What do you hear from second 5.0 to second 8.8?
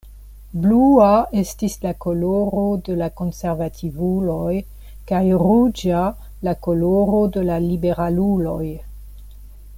kaj ruĝa la koloro de la liberaluloj.